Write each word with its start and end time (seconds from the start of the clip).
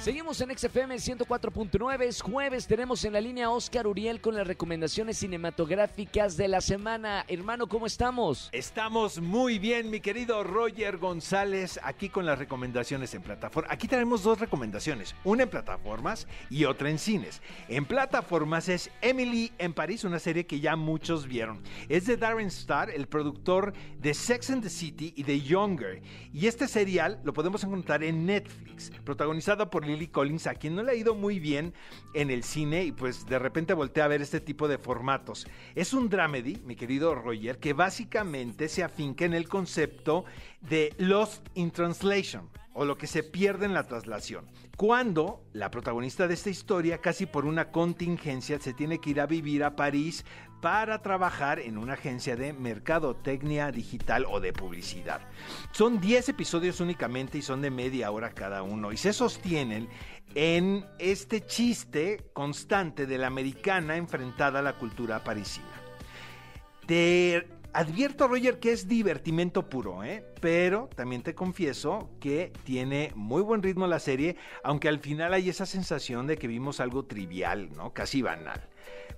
Seguimos 0.00 0.40
en 0.40 0.56
XFM 0.56 0.94
104.9, 0.94 2.04
es 2.04 2.22
jueves, 2.22 2.66
tenemos 2.66 3.04
en 3.04 3.12
la 3.12 3.20
línea 3.20 3.50
Oscar 3.50 3.86
Uriel 3.86 4.22
con 4.22 4.34
las 4.34 4.46
recomendaciones 4.46 5.18
cinematográficas 5.18 6.38
de 6.38 6.48
la 6.48 6.62
semana. 6.62 7.26
Hermano, 7.28 7.68
¿cómo 7.68 7.84
estamos? 7.84 8.48
Estamos 8.50 9.20
muy 9.20 9.58
bien, 9.58 9.90
mi 9.90 10.00
querido 10.00 10.42
Roger 10.42 10.96
González, 10.96 11.78
aquí 11.82 12.08
con 12.08 12.24
las 12.24 12.38
recomendaciones 12.38 13.12
en 13.12 13.20
plataforma. 13.20 13.70
Aquí 13.70 13.88
tenemos 13.88 14.22
dos 14.22 14.40
recomendaciones, 14.40 15.14
una 15.22 15.42
en 15.42 15.50
plataformas 15.50 16.26
y 16.48 16.64
otra 16.64 16.88
en 16.88 16.98
cines. 16.98 17.42
En 17.68 17.84
plataformas 17.84 18.70
es 18.70 18.90
Emily 19.02 19.52
en 19.58 19.74
París, 19.74 20.04
una 20.04 20.18
serie 20.18 20.46
que 20.46 20.60
ya 20.60 20.76
muchos 20.76 21.26
vieron. 21.26 21.62
Es 21.90 22.06
de 22.06 22.16
Darren 22.16 22.46
Star, 22.46 22.88
el 22.88 23.06
productor 23.06 23.74
de 23.98 24.14
Sex 24.14 24.48
and 24.48 24.62
the 24.62 24.70
City 24.70 25.12
y 25.14 25.24
de 25.24 25.42
Younger. 25.42 26.00
Y 26.32 26.46
este 26.46 26.68
serial 26.68 27.20
lo 27.22 27.34
podemos 27.34 27.62
encontrar 27.64 28.02
en 28.02 28.24
Netflix, 28.24 28.90
protagonizado 29.04 29.68
por 29.68 29.89
Lily 29.90 30.08
Collins, 30.08 30.46
a 30.46 30.54
quien 30.54 30.74
no 30.74 30.82
le 30.82 30.92
ha 30.92 30.94
ido 30.94 31.14
muy 31.14 31.38
bien 31.38 31.74
en 32.14 32.30
el 32.30 32.42
cine 32.42 32.84
y 32.84 32.92
pues 32.92 33.26
de 33.26 33.38
repente 33.38 33.74
voltea 33.74 34.04
a 34.04 34.08
ver 34.08 34.22
este 34.22 34.40
tipo 34.40 34.68
de 34.68 34.78
formatos. 34.78 35.46
Es 35.74 35.92
un 35.92 36.08
dramedy, 36.08 36.56
mi 36.64 36.76
querido 36.76 37.14
Roger, 37.14 37.58
que 37.58 37.72
básicamente 37.72 38.68
se 38.68 38.82
afinca 38.82 39.24
en 39.24 39.34
el 39.34 39.48
concepto 39.48 40.24
de 40.60 40.94
Lost 40.98 41.46
in 41.54 41.70
Translation 41.70 42.48
o 42.72 42.84
lo 42.84 42.96
que 42.96 43.06
se 43.06 43.22
pierde 43.22 43.66
en 43.66 43.74
la 43.74 43.86
traslación. 43.86 44.46
Cuando 44.76 45.44
la 45.52 45.70
protagonista 45.70 46.28
de 46.28 46.34
esta 46.34 46.50
historia, 46.50 46.98
casi 46.98 47.26
por 47.26 47.44
una 47.44 47.70
contingencia, 47.70 48.58
se 48.60 48.72
tiene 48.72 49.00
que 49.00 49.10
ir 49.10 49.20
a 49.20 49.26
vivir 49.26 49.64
a 49.64 49.76
París 49.76 50.24
para 50.60 51.00
trabajar 51.02 51.58
en 51.58 51.78
una 51.78 51.94
agencia 51.94 52.36
de 52.36 52.52
mercadotecnia 52.52 53.72
digital 53.72 54.26
o 54.28 54.40
de 54.40 54.52
publicidad. 54.52 55.20
Son 55.72 56.00
10 56.00 56.28
episodios 56.30 56.80
únicamente 56.80 57.38
y 57.38 57.42
son 57.42 57.62
de 57.62 57.70
media 57.70 58.10
hora 58.10 58.30
cada 58.30 58.62
uno 58.62 58.92
y 58.92 58.96
se 58.96 59.12
sostienen 59.12 59.88
en 60.34 60.84
este 60.98 61.44
chiste 61.44 62.30
constante 62.32 63.06
de 63.06 63.18
la 63.18 63.26
americana 63.26 63.96
enfrentada 63.96 64.60
a 64.60 64.62
la 64.62 64.78
cultura 64.78 65.24
parisina. 65.24 65.66
Te 66.86 67.59
advierto, 67.72 68.28
Roger, 68.28 68.58
que 68.58 68.72
es 68.72 68.88
divertimento 68.88 69.68
puro, 69.68 70.02
¿eh? 70.04 70.24
pero 70.40 70.88
también 70.94 71.22
te 71.22 71.34
confieso 71.34 72.10
que 72.20 72.52
tiene 72.64 73.12
muy 73.14 73.42
buen 73.42 73.62
ritmo 73.62 73.86
la 73.86 73.98
serie, 73.98 74.36
aunque 74.64 74.88
al 74.88 75.00
final 75.00 75.34
hay 75.34 75.48
esa 75.48 75.66
sensación 75.66 76.26
de 76.26 76.36
que 76.36 76.48
vimos 76.48 76.80
algo 76.80 77.04
trivial, 77.04 77.70
¿no? 77.76 77.92
Casi 77.92 78.22
banal. 78.22 78.69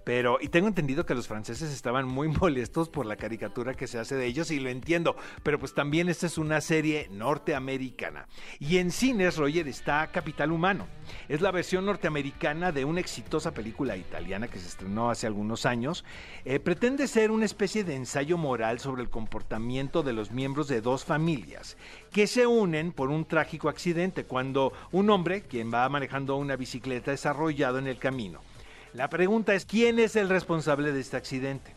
Pero, 0.05 0.39
y 0.41 0.49
tengo 0.49 0.69
entendido 0.69 1.07
que 1.07 1.15
los 1.15 1.29
franceses 1.29 1.73
estaban 1.73 2.07
muy 2.07 2.29
molestos 2.41 2.89
por 2.89 3.07
la 3.07 3.17
caricatura 3.17 3.75
que 3.75 3.87
se 3.87 3.99
hace 3.99 4.17
de 4.17 4.27
ellos, 4.27 4.51
y 4.51 4.61
lo 4.61 4.69
entiendo, 4.69 5.17
pero 5.43 5.59
pues 5.59 5.75
también 5.75 6.09
esta 6.09 6.27
es 6.27 6.39
una 6.39 6.61
serie 6.61 7.09
norteamericana. 7.11 8.27
Y 8.59 8.79
en 8.79 8.91
cines, 8.91 9.37
Roger, 9.37 9.69
está 9.69 10.07
Capital 10.09 10.53
Humano. 10.53 10.87
Es 11.29 11.41
la 11.41 11.51
versión 11.51 11.87
norteamericana 11.87 12.73
de 12.73 12.85
una 12.85 13.01
exitosa 13.01 13.53
película 13.53 13.97
italiana 13.97 14.49
que 14.49 14.59
se 14.59 14.69
estrenó 14.69 15.11
hace 15.11 15.27
algunos 15.27 15.67
años. 15.67 16.05
Eh, 16.45 16.59
pretende 16.61 17.07
ser 17.07 17.31
una 17.31 17.45
especie 17.45 17.85
de 17.85 17.95
ensayo 17.95 18.39
moral 18.39 18.79
sobre 18.79 19.03
el 19.03 19.11
comportamiento 19.11 20.03
de 20.03 20.13
los 20.13 20.31
miembros 20.31 20.69
de 20.69 20.81
dos 20.81 21.05
familias 21.05 21.77
que 22.11 22.27
se 22.27 22.47
unen 22.47 22.93
por 22.93 23.11
un 23.11 23.25
trágico 23.25 23.69
accidente 23.69 24.25
cuando 24.25 24.73
un 24.91 25.11
hombre, 25.11 25.43
quien 25.43 25.73
va 25.73 25.89
manejando 25.89 26.37
una 26.37 26.57
bicicleta, 26.57 27.13
es 27.13 27.27
arrollado 27.27 27.79
en 27.79 27.87
el 27.87 27.99
camino. 27.99 28.41
La 28.95 29.09
pregunta 29.09 29.55
es, 29.55 29.65
¿quién 29.65 29.99
es 29.99 30.17
el 30.17 30.29
responsable 30.29 30.93
de 30.93 31.01
este 31.01 31.17
accidente? 31.17 31.73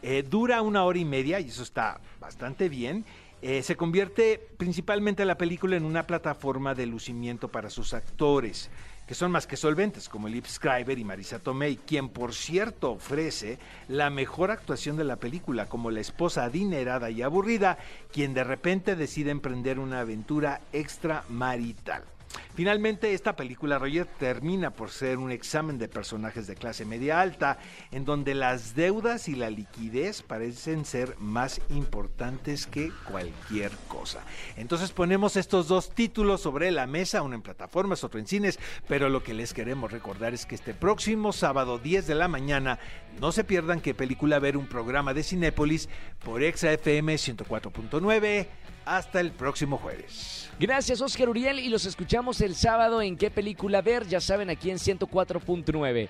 Eh, 0.00 0.22
dura 0.22 0.62
una 0.62 0.84
hora 0.84 0.98
y 0.98 1.04
media 1.04 1.40
y 1.40 1.48
eso 1.48 1.64
está 1.64 2.00
bastante 2.20 2.68
bien. 2.68 3.04
Eh, 3.40 3.64
se 3.64 3.76
convierte 3.76 4.40
principalmente 4.58 5.24
la 5.24 5.36
película 5.36 5.76
en 5.76 5.84
una 5.84 6.06
plataforma 6.06 6.76
de 6.76 6.86
lucimiento 6.86 7.48
para 7.48 7.68
sus 7.68 7.94
actores, 7.94 8.70
que 9.08 9.14
son 9.14 9.32
más 9.32 9.48
que 9.48 9.56
solventes, 9.56 10.08
como 10.08 10.28
Lip 10.28 10.46
Scriber 10.46 10.96
y 10.96 11.04
Marisa 11.04 11.40
Tomei, 11.40 11.78
quien 11.78 12.08
por 12.08 12.32
cierto 12.32 12.92
ofrece 12.92 13.58
la 13.88 14.10
mejor 14.10 14.52
actuación 14.52 14.96
de 14.96 15.02
la 15.02 15.16
película, 15.16 15.66
como 15.66 15.90
la 15.90 16.00
esposa 16.00 16.44
adinerada 16.44 17.10
y 17.10 17.22
aburrida, 17.22 17.76
quien 18.12 18.34
de 18.34 18.44
repente 18.44 18.94
decide 18.94 19.32
emprender 19.32 19.80
una 19.80 19.98
aventura 19.98 20.60
extramarital. 20.72 22.04
Finalmente, 22.54 23.14
esta 23.14 23.34
película, 23.34 23.78
Roger, 23.78 24.06
termina 24.18 24.70
por 24.70 24.90
ser 24.90 25.16
un 25.16 25.32
examen 25.32 25.78
de 25.78 25.88
personajes 25.88 26.46
de 26.46 26.54
clase 26.54 26.84
media 26.84 27.20
alta, 27.20 27.58
en 27.90 28.04
donde 28.04 28.34
las 28.34 28.74
deudas 28.74 29.26
y 29.28 29.34
la 29.34 29.48
liquidez 29.48 30.20
parecen 30.20 30.84
ser 30.84 31.16
más 31.18 31.62
importantes 31.70 32.66
que 32.66 32.92
cualquier 33.10 33.72
cosa. 33.88 34.22
Entonces 34.56 34.92
ponemos 34.92 35.36
estos 35.36 35.66
dos 35.66 35.94
títulos 35.94 36.42
sobre 36.42 36.70
la 36.70 36.86
mesa, 36.86 37.22
uno 37.22 37.34
en 37.34 37.42
plataformas, 37.42 38.04
otro 38.04 38.20
en 38.20 38.26
cines, 38.26 38.58
pero 38.86 39.08
lo 39.08 39.22
que 39.22 39.32
les 39.32 39.54
queremos 39.54 39.90
recordar 39.90 40.34
es 40.34 40.44
que 40.44 40.54
este 40.54 40.74
próximo 40.74 41.32
sábado 41.32 41.78
10 41.78 42.06
de 42.06 42.14
la 42.14 42.28
mañana, 42.28 42.78
no 43.18 43.32
se 43.32 43.44
pierdan 43.44 43.80
qué 43.80 43.94
película 43.94 44.38
ver 44.38 44.58
un 44.58 44.66
programa 44.66 45.14
de 45.14 45.22
Cinépolis 45.22 45.88
por 46.22 46.42
ExaFM 46.42 47.14
104.9. 47.14 48.46
Hasta 48.84 49.20
el 49.20 49.32
próximo 49.32 49.78
jueves. 49.78 50.50
Gracias, 50.58 51.00
Oscar 51.00 51.28
Uriel, 51.28 51.58
y 51.58 51.68
los 51.68 51.86
escuchamos 51.86 52.40
el 52.40 52.54
sábado 52.54 53.02
en 53.02 53.16
qué 53.16 53.30
película 53.30 53.82
ver, 53.82 54.06
ya 54.06 54.20
saben, 54.20 54.50
aquí 54.50 54.70
en 54.70 54.78
104.9. 54.78 56.08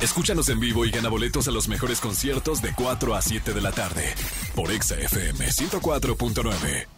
Escúchanos 0.00 0.48
en 0.48 0.60
vivo 0.60 0.84
y 0.84 0.90
gana 0.90 1.08
boletos 1.08 1.48
a 1.48 1.50
los 1.50 1.68
mejores 1.68 2.00
conciertos 2.00 2.60
de 2.60 2.72
4 2.74 3.14
a 3.14 3.22
7 3.22 3.52
de 3.54 3.60
la 3.60 3.72
tarde 3.72 4.14
por 4.54 4.70
Exa 4.70 4.96
FM 4.96 5.46
104.9. 5.46 6.95